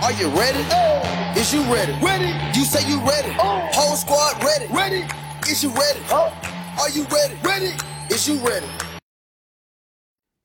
[0.00, 0.64] Are you ready?
[0.70, 1.02] Oh.
[1.34, 1.92] Is you ready?
[2.00, 2.30] Ready.
[2.54, 3.34] You say you ready.
[3.40, 3.68] Oh.
[3.72, 4.66] Whole squad ready.
[4.72, 5.04] Ready.
[5.50, 5.98] Is you ready?
[6.08, 6.32] Oh.
[6.78, 7.34] Are you ready?
[7.42, 7.72] Ready.
[8.08, 8.64] Is you ready?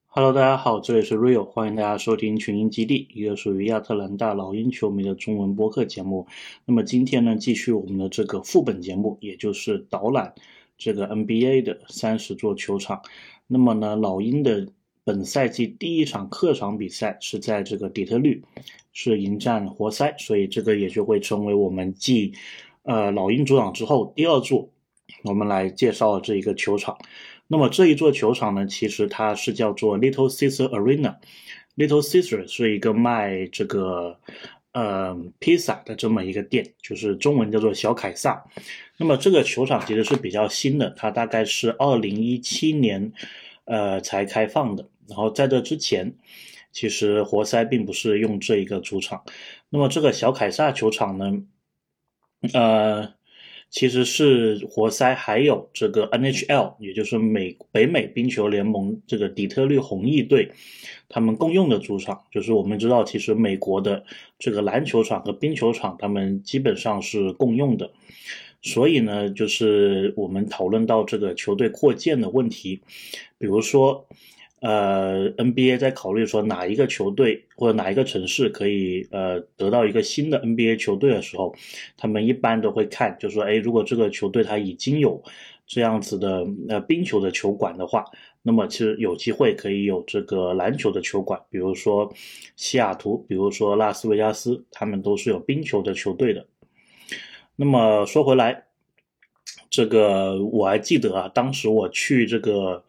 [0.07, 6.25] Hello，大家好，这里是 Rio，欢迎大家收听群英基地，一个属于亚特兰大老鹰球迷的中文播客节目。
[6.65, 10.33] 那么今天呢，继续我们的这个副本节目，也就是导览
[10.79, 12.99] 这个 NBA 的三十座球场。
[13.45, 14.67] 那么呢，老鹰的
[15.03, 18.41] 本赛季第一场客场比赛是在这个底特律，
[18.93, 22.33] 是迎战活塞，所以这个也就会成为我们继
[22.83, 24.69] 呃老鹰主场之后第二座
[25.23, 26.97] 我们来介绍这一个球场。
[27.47, 31.15] 那么这一座球场呢，其实它是叫做 Little Caesar Arena。
[31.75, 34.17] Little Caesar 是一个卖这个
[34.71, 38.43] 呃披萨的这么一个店，就是中文叫做小凯撒。
[38.97, 43.11] 那么这个球场其实是比较新的，它大概是二零一七年
[43.65, 44.87] 呃才开放的。
[45.13, 46.15] 然后在这之前，
[46.71, 49.23] 其实活塞并不是用这一个主场。
[49.69, 51.43] 那么这个小凯撒球场呢，
[52.53, 53.13] 呃。
[53.75, 60.51] 其实是活塞还有这个 NHL，也就是美北美冰球联盟这个底特律红翼队，
[61.09, 62.21] 他们共用的主场。
[62.31, 64.05] 就是我们知道，其实美国的
[64.37, 67.91] 这个篮球场和冰球场，他们基本上是共用的。
[68.61, 72.79] 所以呢，就是我们讨论到这个球队扩建的问题，
[73.39, 74.05] 比如说。
[74.63, 81.53] 呃，NBA 在考虑说哪一个球队或者哪一个城市可以呃得到一个新的 NBA 球队的时候，
[81.97, 85.21] 他们一般都会看，就说，哎，如果这个球队它已经有
[85.67, 88.05] 这样子的呃冰球的球馆的话，
[88.41, 92.09] 那么其实有机会可以有这个篮球的球馆，比如说
[92.55, 96.47] 西雅图，比如说拉斯维加斯，他们都是有冰球的球队的。
[97.57, 98.63] 那么说回来，
[99.69, 102.81] 这个我还记得啊，当时我去这个。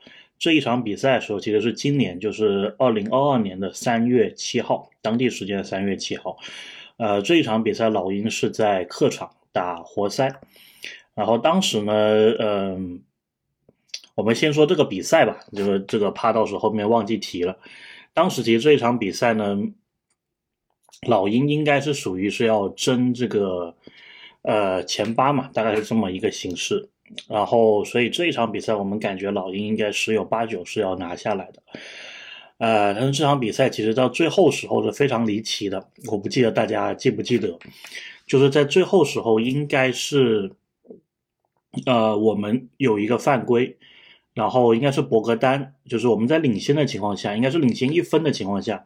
[0.45, 6.37] 这一场比赛的时候，其实是今年，就是二零二二年的三月七号，当地时间的三月七号。
[6.99, 10.39] 呃，这一场比赛，老鹰是在客场打活塞。
[11.15, 11.95] 然后当时呢，
[12.39, 13.03] 嗯，
[14.17, 17.59] 我们先说这个比赛吧，就是这个怕到时候后面忘记提了。
[18.13, 19.57] 当时其实这一场比赛呢，
[21.09, 23.75] 老鹰应该是属于是要争这个
[24.43, 26.91] 呃前八嘛，大概是这么一个形式。
[27.29, 31.63] 然后，所以这一场比赛，我们感觉老鹰应该十有八九是要拿下来的。
[32.59, 37.59] 呃，但是这场比赛其实到最后时候是非常离奇的，我不记得大家记不记得，
[38.27, 40.51] 就是在最后时候应该是，
[41.85, 43.77] 呃，我们有一个犯规，
[44.33, 48.85] 然后应该是博格丹，就是我们在领先的情况下，应该是领先一分的情况下，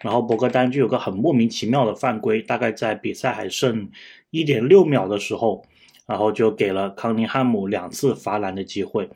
[0.00, 3.90] 然后博格丹就有个很莫名其妙的犯规，大概在比赛还剩
[4.30, 5.64] 一点六秒的时候。
[6.06, 9.08] 然后就给了康宁汉姆两次罚篮的机会，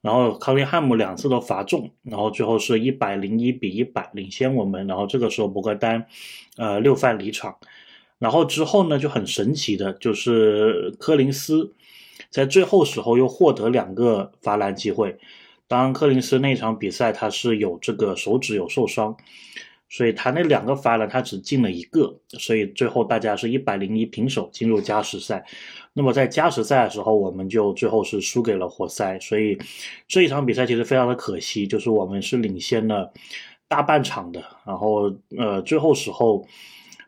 [0.00, 4.86] 然后康宁汉姆两次都罚中，然后最后是一百零一比一百领先我们。
[4.86, 6.06] 然后这个时候博格丹，
[6.56, 7.56] 呃六犯离场，
[8.18, 11.74] 然后之后呢就很神奇的，就是柯林斯
[12.30, 15.18] 在最后时候又获得两个罚篮机会。
[15.68, 19.16] 当然柯林斯那场比赛他是有这个手指有受伤。
[19.88, 25.44] 所以他那两个罚篮他只进了一个，所以最后大家是一百零一平手进入加时赛。
[25.92, 29.18] 那么在加时赛的时候，我们就最后是输给了活塞。
[29.20, 29.56] 所以
[30.08, 33.12] 这一场比赛其实非常的可惜，就是我们是领先了
[33.68, 36.46] 大半场的，然后呃最后时候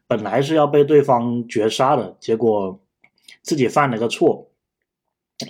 [0.06, 2.80] 本来是要被对方绝杀的，结果
[3.42, 4.48] 自己犯了个错，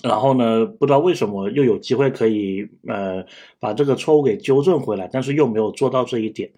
[0.03, 3.25] 然后呢不知道为什么又有机会可以呃
[3.61, 6.51] 把这个错误给纠正回来，但是又没有做到这一点。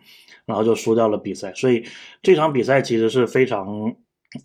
[0.51, 1.85] 然后就输掉了比赛，所以
[2.21, 3.95] 这场比赛其实是非常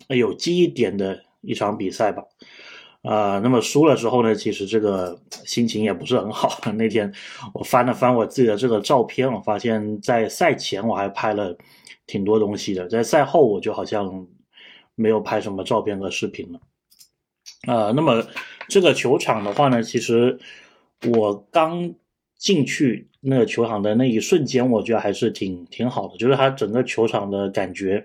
[0.08, 2.22] 有记忆点的一场比赛吧。
[3.02, 6.58] 呃，那么输了之后呢，其实这个心情也不是很好。
[6.78, 7.12] 那天
[7.52, 11.58] 我翻了翻我自己的这个照片，我发现在赛前我还拍了
[12.06, 14.26] 挺多东西的，在赛后我就好像
[14.94, 16.60] 没有拍什么照片和视频了。
[17.66, 18.24] 呃，那么
[18.68, 20.38] 这个球场的话呢，其实
[21.08, 21.94] 我刚
[22.38, 23.08] 进去。
[23.28, 28.04] 那个球场的那一瞬间，我觉得还是挺挺好的，就是它整个球场的感觉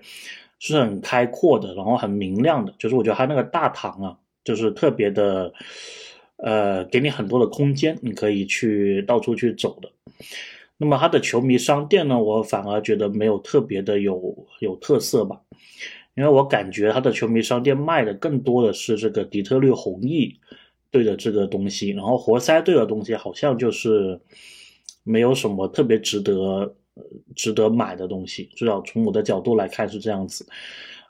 [0.58, 2.74] 是很开阔的，然后很明亮的。
[2.76, 5.52] 就是我觉得它那个大堂啊，就是特别的，
[6.38, 9.88] 呃，给你很多的空间，你可以去到处去走的。
[10.76, 15.40] 那么它的球迷商店呢，我反而觉得没有特别的有有特色吧，
[16.16, 20.36] 因为我感觉它的球迷商店卖的更多的是这个底特律红翼
[20.90, 24.20] 队的这个东西，然后活塞队的东西好像就是。
[25.02, 26.74] 没有什么特别值得
[27.34, 30.46] 值得买的东西，至少从我的角度来看是这样子。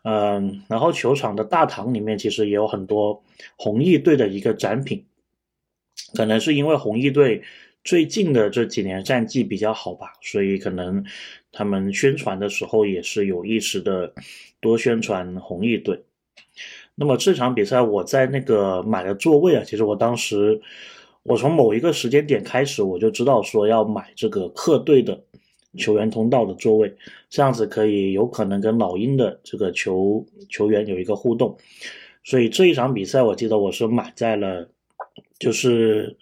[0.05, 3.23] 嗯，然后球场的大堂里面其实也有很多
[3.57, 5.05] 红翼队的一个展品，
[6.15, 7.41] 可能是因为红翼队
[7.85, 11.05] 最近的这几年战绩比较好吧，所以可能
[11.53, 14.13] 他们宣传的时候也是有意识的
[14.61, 16.03] 多宣传红翼队。
[16.95, 20.61] 那么这场比赛我在那个买的座位啊，其实我当时
[21.25, 25.23] 我从某一个时间点开始，我就知道说要买这个客队的
[25.79, 26.95] 球员通道的座位，
[27.31, 31.57] 这样子可以有可能跟老鹰的这个球球员有一个互动。
[32.25, 34.69] 所以这一场比赛，我记得我是买在了，
[35.39, 36.17] 就是，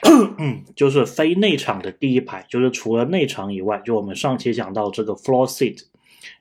[0.76, 5.82] 就是非内场的第一排，就是除了内场以外，就我们上期讲到这个 floor seat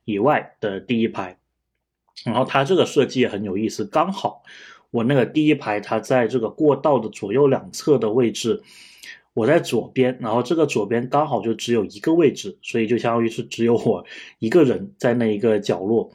[0.05, 1.37] 以外的第一排。
[2.25, 4.43] 然后它这个设计也很有意思，刚好
[4.93, 8.61] 我那个第一排，它在这个过道的左右两侧的位置，
[9.33, 14.05] 我在左边，然后这个左边刚好就只有一个位置，所以就相当于是只有我
[14.37, 16.11] 一个人在那一个角落。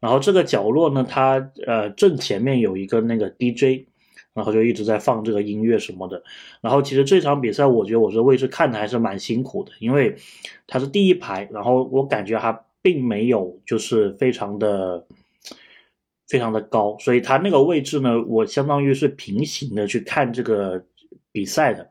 [0.00, 3.86] 然后这个角落呢，它呃正前面有一个那个 DJ，
[4.32, 6.22] 然后就一直在放这个音乐什么的。
[6.62, 10.16] 然后其实这场比赛，我觉得我这位置看的还是蛮辛苦的，因为
[10.66, 15.04] 它是第一排，然后我感觉它并没有就是非常的
[16.28, 20.84] 非常的高，所以它那个位置呢，我相当于是平行的去看这个
[21.32, 21.90] 比赛的。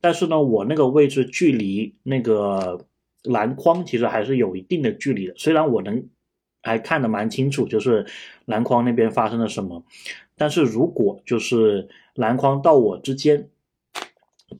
[0.00, 2.86] 但是呢，我那个位置距离那个
[3.24, 6.04] 篮筐其实还是有一定的距离的，虽然我能。
[6.62, 8.04] 还看得蛮清楚，就是
[8.44, 9.82] 篮筐那边发生了什么。
[10.36, 13.48] 但是如果就是篮筐到我之间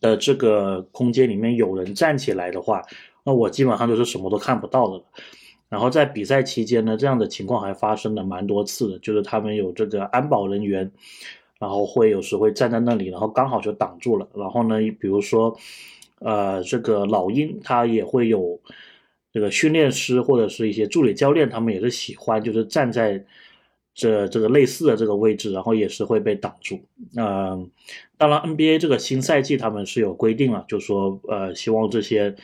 [0.01, 2.83] 的这个空间里面有人站起来的话，
[3.23, 5.05] 那我基本上就是什么都看不到的了。
[5.71, 10.91] 然后在比赛期间呢，这样的情况还发生了蛮多次的，就是他们有这个安保人员，
[11.59, 14.29] 然后会有时会站在那里，然后刚好就挡住了。
[14.35, 15.57] 然后呢，比如说，
[16.19, 18.61] 呃，这个老鹰他也会有。
[19.33, 23.25] 这个训练师或者是一些助理教练，他们也是喜欢，就是站在
[23.95, 26.81] 这这个类似的这个位置，然后也是会被挡住。
[27.17, 27.71] 嗯，
[28.19, 32.35] 当然 NBA 这个新赛季他们是有规定了，就说呃，希望这些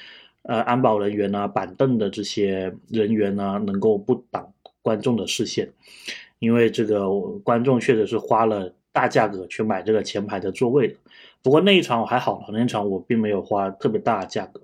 [0.47, 4.53] 呃安保人员啊、板凳的这些人员啊，能够不挡
[4.83, 5.69] 观众的视线，
[6.39, 7.09] 因为这个
[7.45, 10.95] 观众确实是花了大价格去买这个前排的座位的。
[11.43, 14.61] 不过那一场我还好，那一场我并没有花特别大的价格。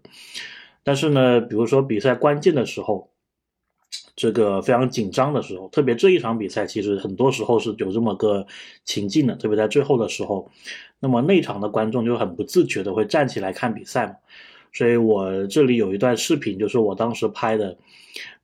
[0.84, 3.08] 但是呢，比如说比赛关键的时候，
[4.16, 8.46] 这个非常紧张的时候，特别这一场比赛，其实很多时候是有这么个
[8.84, 10.50] 情境的，特别在最后的时候，
[10.98, 14.14] 那么内场的观众就很不自觉的会站起来看比赛嘛。
[14.72, 17.76] 所以我这里有一段视频，就是我当时拍的，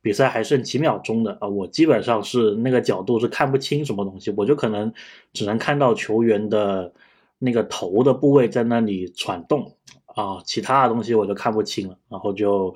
[0.01, 4.93] 比赛还剩几秒钟的啊，我基本上是那个角度是看不清什么东西，我就可能
[5.33, 6.93] 只能看到球员的
[7.37, 9.75] 那个头的部位在那里喘动。
[10.15, 12.75] 啊，其他的东西我就看不清了，然后就，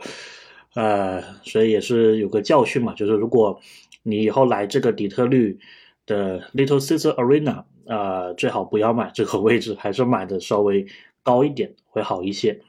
[0.75, 3.59] 呃，所以也是有个教训嘛，就是如果
[4.03, 5.59] 你以后来这个底特律
[6.05, 10.85] 的 Little Caesar Arena，呃，最好不要买这个位置，还是买的稍微
[11.21, 12.61] 高一点会好一些。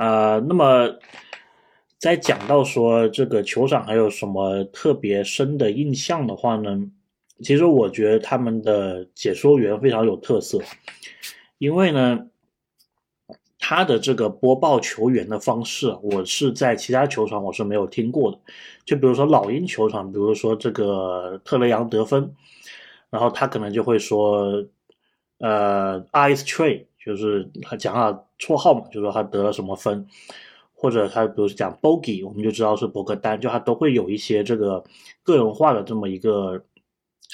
[0.00, 0.98] 呃，那么
[1.98, 6.80] 在讲到说这个球场还有什么特别深的印象的话呢，
[7.42, 10.58] 其实我觉得他们的解说员非常有特色，
[11.58, 12.26] 因为呢。
[13.62, 18.38] 他的这个播报球员的方式，我是在其他球场我是没有听过的。
[18.86, 22.34] 就比如说老鹰球场，比如说这个特雷杨得分，
[23.10, 24.64] 然后他可能就会说，
[25.38, 30.06] 呃，Ice Trey，就是他讲他绰号嘛，就说他得了什么分，
[30.74, 34.84] 或者他比如讲 Bogey，我们就知道是博格丹，就他都会有一些这个
[35.22, 36.62] 个人化的这么一个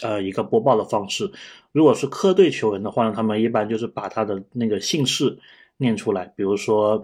[0.02, 1.30] 呃一个播报的方式。
[1.72, 5.38] 如果是客队球员的话呢，他们一般就是把他的那个姓氏。
[5.78, 6.96] 念出来，比如说，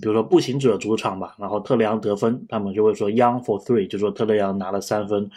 [0.00, 5.30] 比如说步行者主场吧，然后特雷杨得分，他们就会说 Young for three，就说特雷杨拿了三分，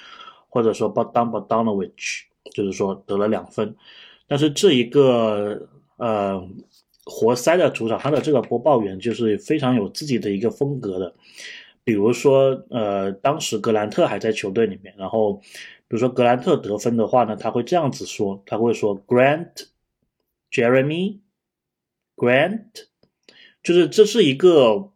[0.49, 1.93] 或者说 b o d a n b o d a n o v i c
[1.95, 3.75] h 就是说得了两分。
[4.27, 5.61] 但是这一个
[5.97, 6.47] 呃
[7.05, 11.13] 活塞的主场，他的这个播报员就是非常有自己的一个风格的。
[11.83, 15.33] 比如说，呃，当时格兰特还在球队里面，然后
[15.87, 19.67] 比如说格兰特得分的话呢，他会这样子说，他会说 Grant
[20.51, 21.19] Jeremy。
[22.17, 22.69] Grant，
[23.61, 24.89] 就是这是一个，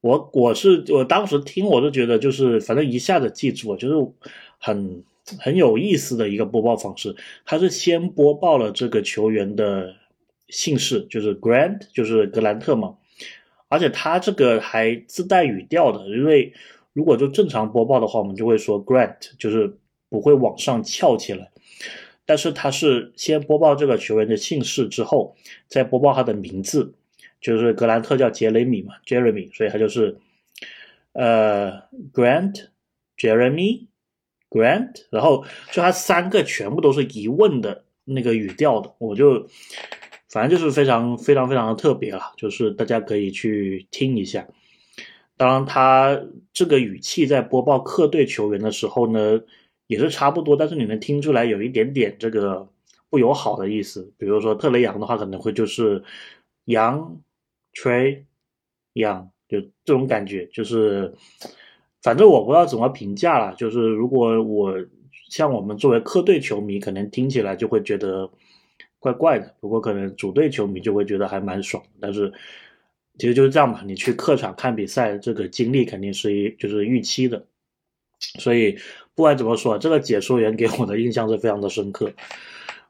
[0.00, 4.12] 我我是我当时听我就觉得就是反正一下子记住，就是
[4.58, 5.04] 很
[5.38, 7.14] 很有意思的一个播报方式。
[7.44, 9.94] 他是先播报了这个球员的
[10.48, 12.96] 姓氏，就是 Grant，就是格兰特嘛，
[13.68, 16.52] 而且他这个还自带语调的，因为
[16.92, 21.50] 如果就正常播报的话，我们就会说 Grant，就是不会往上翘起来。
[22.24, 25.36] 但是他是先播报这个球员的姓氏之后，
[25.68, 26.94] 再播报他的名字，
[27.40, 30.18] 就是格兰特叫杰雷米嘛，Jeremy，所以他就是
[31.12, 39.48] 呃，Grant，Jeremy，Grant，然后就他三个全部都是疑问的那个语调的，我就
[40.28, 44.46] 反正就是非常非常非常的特别了，就是大家可以去听一下。
[45.36, 46.20] 当然，他
[46.52, 49.40] 这个语气在播报客队球员的时候呢，
[49.86, 52.68] 也是差不多，但是你能听出来有一点点这个
[53.10, 54.12] 不友好的意思。
[54.16, 56.02] 比如说特雷杨的话，可能会就是
[56.64, 57.20] 杨
[57.74, 58.24] Trey
[58.94, 61.14] 杨，就这种感觉，就是
[62.02, 63.54] 反正我不知道怎么评价了。
[63.56, 64.74] 就是如果我
[65.28, 68.30] 像我们作为客队球迷，可能听起来就会觉得
[69.06, 69.54] 怪怪的。
[69.60, 72.32] 不过可能主队球迷就会觉得还蛮爽，但是。
[73.18, 77.46] 其实就是这样嘛，你去客场看比赛，这个经历肯定是一就是预期的，
[78.38, 78.78] 所以
[79.14, 82.12] 不管怎么说，这个解说员给我的印象是非常的深刻。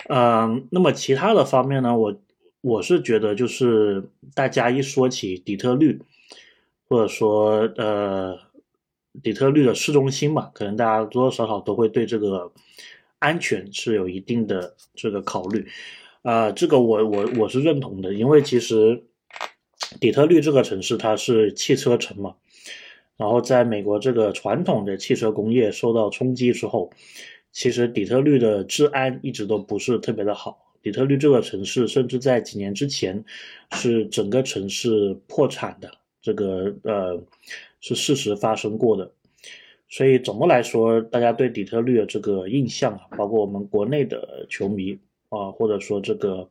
[0.09, 2.21] 嗯，那么其他的方面呢，我
[2.61, 4.03] 我是觉得就是
[4.35, 6.03] 大家一说起底特律，
[6.89, 8.37] 或者说呃
[9.23, 12.51] 底特律的市中心嘛，可能大家多多少少都会对这个
[13.21, 15.69] 安全是有一定的这个考虑。
[16.27, 19.05] 啊，这个我我我是认同的，因为其实。
[20.01, 22.35] 底特律这个城市，它是汽车城嘛，
[23.17, 26.91] 然后在美国这个传统的汽车工业受到冲击之后，
[27.53, 30.75] 其实底特律的治安一直都不是特别的好。
[30.83, 33.25] 底特律这个城市，甚至在几年之前
[33.73, 35.91] 是整个城市破产的，
[36.21, 37.23] 这个呃
[37.81, 39.11] 是事实发生过的。
[39.89, 46.49] 所以总的来说，大家对底特律的这个印象啊，包括我们国内的球迷啊，或者说这个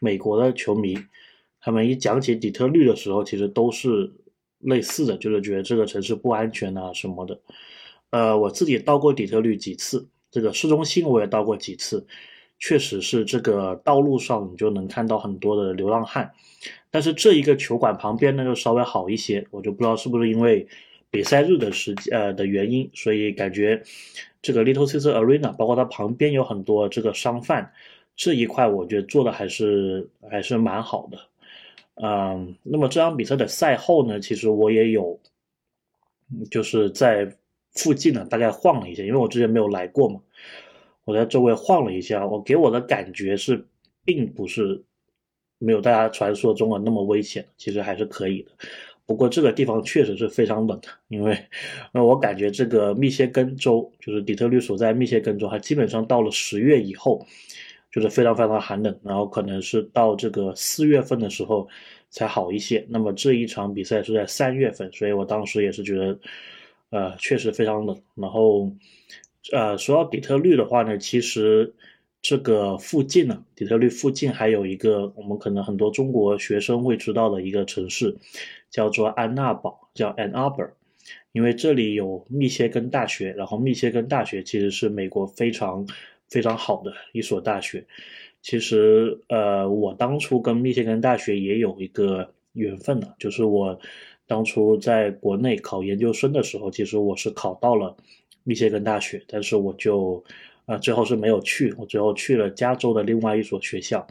[0.00, 0.98] 美国的球迷。
[1.62, 4.10] 他们一讲起底特律的时候，其实都是
[4.60, 7.38] 类似的，就是觉得这个城市不安全啊什么的。
[8.08, 12.06] 呃，我自己到过底特律几次，这个市中心我也到过几次，
[12.58, 16.32] 确实是这个道路上你就能看到很多的流浪汉。
[16.90, 20.66] 但是这一个球馆旁边呢，就稍微好一些，我就不知道是不是因为
[21.10, 23.82] 比赛日的时呃的原因，所以感觉
[24.40, 27.70] 这个 Little Caesar Arena，包括它旁边有很多这个商贩，
[28.20, 31.18] 这一块我觉得做的还是还是蛮好的。
[31.94, 35.18] 嗯，那么这场比赛的赛后呢，其实我也有，
[36.50, 37.34] 就是在
[37.72, 40.20] 附近呢大概晃了一下，因为我之前没有来过嘛，
[41.06, 43.66] 我在周围晃了一下，我给我的感觉是，
[44.04, 44.84] 并不是
[45.56, 48.50] 没有大家传说中的那么危险，其实还是可以的。
[49.06, 51.42] 不过这个地方确实是非常冷的，因为
[51.90, 57.26] 那我感觉这个密歇根州，就是底特律所在密歇根州，它基本上到了十月以后。
[57.92, 61.68] 就是非常非常的寒冷，然后可能是到这个四月份的时候
[62.08, 62.86] 才好一些。
[62.88, 66.18] 那么这一场比赛是在三月份，所以我当时也是觉得，
[66.90, 68.00] 呃，确实非常冷。
[68.14, 68.70] 然后，
[69.52, 71.74] 呃，说到底特律的话呢，其实
[72.22, 78.16] 这个附近呢，底特律附近还有一个我们可能很多中国学生会知道的一个城市，
[78.70, 80.70] 叫做安娜堡，叫 Ann Arbor，
[81.32, 85.84] 因为这里有密歇根大学，然后密歇根大学其实是美国非常。
[86.30, 87.84] 非常好的一所大学，
[88.40, 93.78] 其实呃，我当初跟密歇根大学也有一个缘分呢，就是我
[94.26, 97.96] 当初在国内考研究生的时候，其实我是考到了
[98.44, 100.22] 密歇根大学，但是我就
[100.66, 104.06] 啊最后是没有去，我最后去了加州的另外一所学校，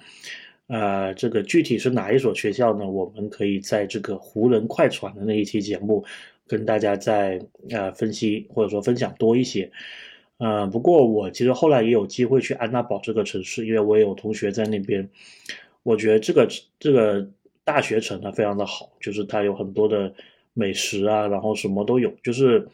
[0.68, 2.86] 呃，这个具体是哪一所学校呢？
[2.86, 6.04] 我们可以在这个湖人快船的那一期节目
[6.46, 9.72] 跟大家再呃分析或者说分享多一些。
[10.40, 15.10] 嗯，不过我其实后来也有机会去安娜堡这个城市，因为我也有同学在那边。
[15.84, 16.48] 我觉得这个
[16.80, 17.30] 这个
[17.66, 20.14] 大学城呢非常的好，就是它有很多的
[20.54, 22.68] 美食啊，然后什么都有，就是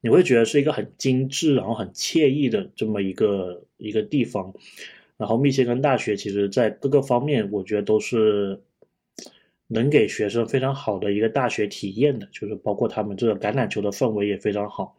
[0.00, 4.52] 你会觉得是一个很精致，然后很惬意的这么一个一个地方。
[5.16, 8.60] 然后密歇根大学其实在各个方面，我觉得都是
[9.68, 14.96] 能给学生非常好的一个大学体验的，就是包括他们这个橄榄球的氛围也非常好。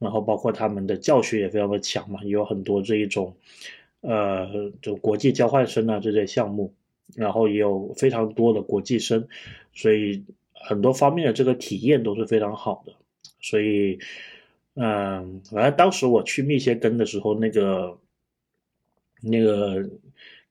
[0.00, 3.36] 然后包括他们的教学也非常的强嘛，也有很多这一种，
[4.00, 6.72] 呃，就国际交换生啊这些项目，
[7.14, 9.28] 然后也有非常多的国际生，
[9.74, 12.92] 所以很多方面的这个体验都是非常好的。
[13.40, 13.98] 所以，
[14.74, 17.98] 嗯，反正当时我去密歇根的时候，那个
[19.20, 19.86] 那个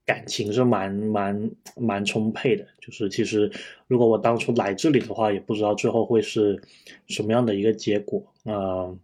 [0.06, 2.68] 感情是蛮蛮蛮充沛的。
[2.80, 3.52] 就是其实
[3.88, 6.62] 如果我当初来这里的话，也不知道最后会是
[7.08, 8.96] 什么样的一个结果啊。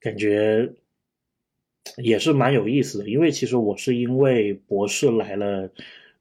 [0.00, 0.72] 感觉
[1.96, 5.70] 也是蛮有意思的，因为其实我是因为博士来了，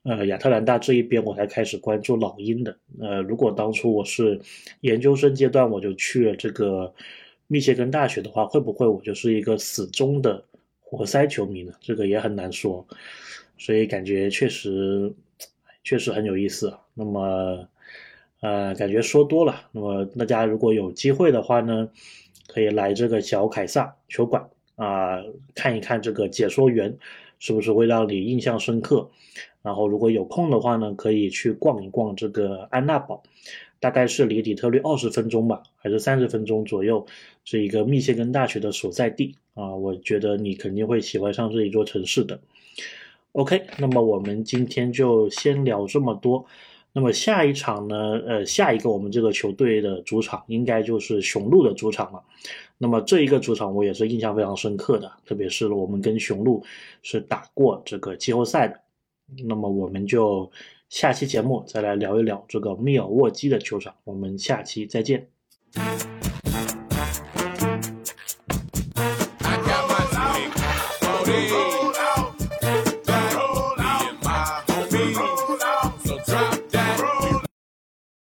[0.03, 2.77] 呃，亚特兰大这一边，我才开始关注老鹰的。
[3.00, 4.39] 呃，如果当初我是
[4.81, 6.93] 研究生阶段，我就去了这个
[7.48, 10.43] 密歇根大学的话，会不会我就是一个死忠的
[10.79, 11.74] 活塞球迷呢？
[11.79, 12.88] 这个也很难说。
[13.57, 15.13] 所以感觉确实
[15.84, 16.74] 确实很有意思。
[16.93, 17.67] 那么，
[18.41, 19.69] 呃，感觉说多了。
[19.72, 21.89] 那么大家如果有机会的话呢？
[22.48, 25.22] 可以来这个小凯撒球馆啊，
[25.54, 26.98] 看一看这个解说员
[27.39, 29.10] 是不是会让你印象深刻。
[29.62, 33.22] 然后如果有空的话呢，可以去逛一逛这个安娜堡。
[33.80, 37.06] 大概是离底特律二十分钟吧，还是三十分钟左右，
[37.44, 39.75] 是一个密歇根大学的所在地啊。
[39.75, 42.39] 我觉得你肯定会喜欢上这一座城市的。
[43.34, 46.44] OK，那么我们今天就先聊这么多。
[46.98, 48.20] 那么下一场呢？
[48.25, 52.24] 呃，下一个我们这个球队的主场应该就是雄鹿的主场了。
[52.80, 56.66] 那么这一个主场我也是印象非常深刻的，特别是我们跟雄鹿
[57.04, 58.80] 是打过这个季后赛的。
[59.48, 60.51] 那么我们就
[60.89, 63.94] 下期节目再来聊一聊这个密尔沃基的球场。
[64.04, 65.37] 我们下期再见。